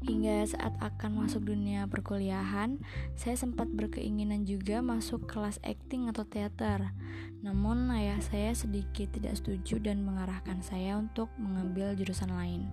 [0.00, 2.80] Hingga saat akan masuk dunia perkuliahan,
[3.20, 6.96] saya sempat berkeinginan juga masuk kelas acting atau teater.
[7.44, 12.64] Namun ayah saya sedikit tidak setuju dan mengarahkan saya untuk mengambil jurusan lain.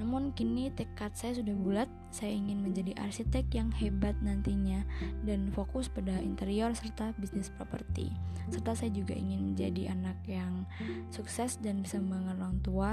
[0.00, 4.80] Namun kini tekad saya sudah bulat, saya ingin menjadi arsitek yang hebat nantinya
[5.28, 8.08] dan fokus pada interior serta bisnis properti.
[8.48, 10.64] Serta saya juga ingin menjadi anak yang
[11.12, 12.92] sukses dan bisa membangun orang tua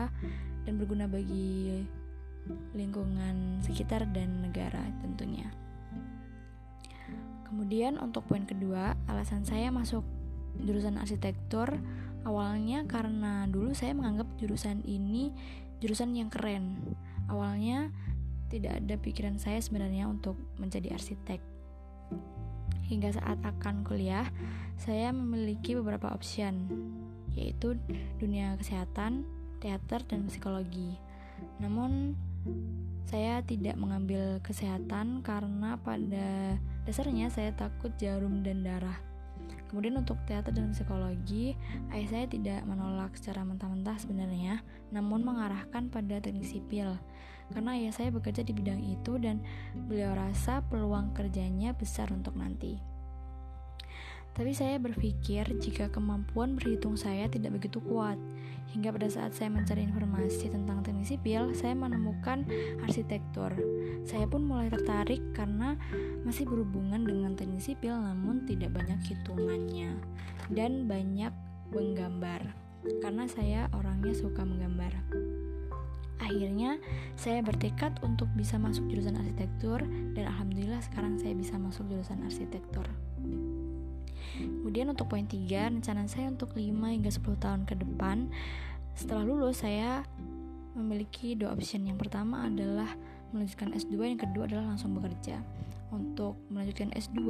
[0.68, 1.88] dan berguna bagi
[2.74, 5.50] lingkungan sekitar dan negara tentunya.
[7.48, 10.04] Kemudian untuk poin kedua, alasan saya masuk
[10.60, 11.80] jurusan arsitektur
[12.28, 15.32] awalnya karena dulu saya menganggap jurusan ini
[15.80, 16.76] jurusan yang keren.
[17.32, 17.92] Awalnya
[18.48, 21.40] tidak ada pikiran saya sebenarnya untuk menjadi arsitek.
[22.88, 24.28] Hingga saat akan kuliah,
[24.80, 26.72] saya memiliki beberapa option,
[27.36, 27.76] yaitu
[28.16, 29.28] dunia kesehatan,
[29.60, 30.96] teater, dan psikologi.
[31.60, 32.16] Namun
[33.08, 39.00] saya tidak mengambil kesehatan karena pada dasarnya saya takut jarum dan darah.
[39.68, 41.56] Kemudian untuk teater dan psikologi,
[41.92, 44.64] ayah saya tidak menolak secara mentah-mentah sebenarnya,
[44.96, 46.96] namun mengarahkan pada teknik sipil.
[47.52, 49.44] Karena ayah saya bekerja di bidang itu dan
[49.88, 52.97] beliau rasa peluang kerjanya besar untuk nanti.
[54.38, 58.22] Tapi saya berpikir jika kemampuan berhitung saya tidak begitu kuat,
[58.70, 62.46] hingga pada saat saya mencari informasi tentang teknik sipil, saya menemukan
[62.86, 63.50] arsitektur.
[64.06, 65.74] Saya pun mulai tertarik karena
[66.22, 69.98] masih berhubungan dengan teknik sipil namun tidak banyak hitungannya
[70.54, 71.34] dan banyak
[71.74, 72.54] menggambar.
[73.02, 74.94] Karena saya orangnya suka menggambar.
[76.22, 76.78] Akhirnya,
[77.18, 79.82] saya bertekad untuk bisa masuk jurusan arsitektur
[80.14, 82.86] dan alhamdulillah sekarang saya bisa masuk jurusan arsitektur.
[84.62, 88.28] Kemudian untuk poin 3, rencana saya untuk 5 hingga 10 tahun ke depan
[88.98, 90.02] setelah lulus saya
[90.74, 91.86] memiliki dua option.
[91.86, 92.90] Yang pertama adalah
[93.34, 95.42] melanjutkan S2, yang kedua adalah langsung bekerja.
[95.88, 97.22] Untuk melanjutkan S2,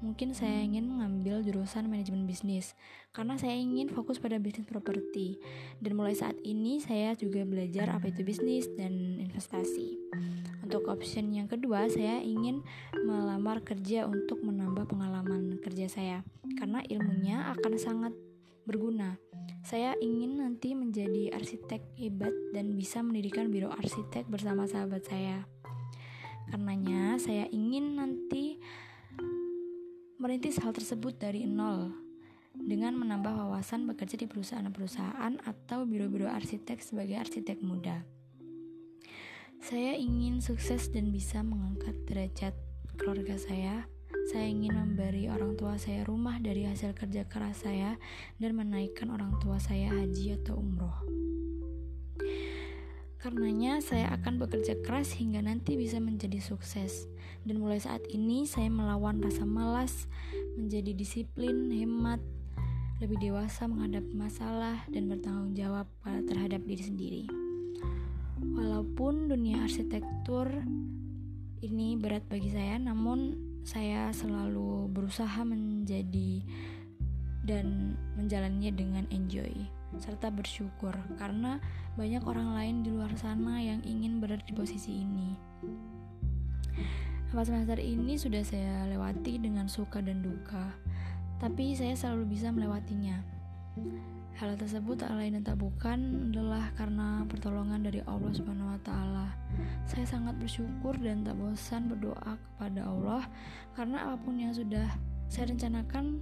[0.00, 2.72] mungkin saya ingin mengambil jurusan manajemen bisnis
[3.12, 5.38] karena saya ingin fokus pada bisnis properti.
[5.78, 9.98] Dan mulai saat ini saya juga belajar apa itu bisnis dan investasi.
[10.62, 12.62] Untuk option yang kedua, saya ingin
[13.02, 16.18] melamar kerja untuk menambah pengalaman kerja saya
[16.54, 18.14] karena ilmunya akan sangat
[18.62, 19.18] berguna.
[19.66, 25.46] Saya ingin nanti menjadi arsitek hebat dan bisa mendirikan biro arsitek bersama sahabat saya.
[26.50, 28.58] Karenanya, saya ingin nanti
[30.18, 31.90] merintis hal tersebut dari nol
[32.54, 38.04] dengan menambah wawasan bekerja di perusahaan-perusahaan atau biro-biro arsitek sebagai arsitek muda.
[39.62, 42.50] Saya ingin sukses dan bisa mengangkat derajat
[42.98, 43.86] keluarga saya.
[44.34, 47.94] Saya ingin memberi orang tua saya rumah dari hasil kerja keras saya
[48.42, 50.98] dan menaikkan orang tua saya haji atau umroh.
[53.22, 57.06] Karenanya saya akan bekerja keras hingga nanti bisa menjadi sukses.
[57.46, 60.10] Dan mulai saat ini saya melawan rasa malas,
[60.58, 62.18] menjadi disiplin, hemat,
[62.98, 67.41] lebih dewasa menghadapi masalah dan bertanggung jawab terhadap diri sendiri.
[68.52, 70.48] Walaupun dunia arsitektur
[71.62, 76.42] ini berat bagi saya, namun saya selalu berusaha menjadi
[77.42, 79.50] dan menjalannya dengan enjoy
[79.98, 81.60] serta bersyukur karena
[82.00, 85.36] banyak orang lain di luar sana yang ingin berada di posisi ini.
[87.32, 90.72] Empat semester ini sudah saya lewati dengan suka dan duka,
[91.40, 93.20] tapi saya selalu bisa melewatinya.
[94.36, 99.28] Hal tersebut tak lain dan tak bukan adalah karena pertolongan dari Allah Subhanahu wa taala.
[99.86, 103.22] Saya sangat bersyukur dan tak bosan berdoa kepada Allah
[103.76, 104.88] karena apa pun yang sudah
[105.28, 106.20] saya rencanakan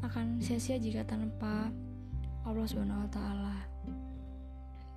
[0.00, 1.68] akan sia-sia jika tanpa
[2.46, 3.56] Allah Subhanahu wa taala.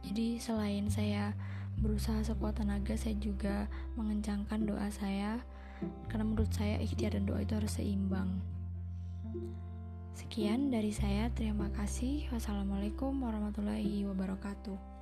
[0.06, 1.34] Jadi selain saya
[1.82, 3.66] berusaha sekuat tenaga, saya juga
[3.98, 5.42] mengencangkan doa saya
[6.08, 8.40] karena menurut saya ikhtiar dan doa itu harus seimbang
[10.16, 11.30] sekian dari saya.
[11.34, 12.30] Terima kasih.
[12.34, 14.94] Wassalamualaikum warahmatullahi wabarakatuh